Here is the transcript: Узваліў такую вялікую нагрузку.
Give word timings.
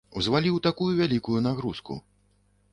Узваліў 0.19 0.57
такую 0.67 0.87
вялікую 1.01 1.39
нагрузку. 1.51 2.01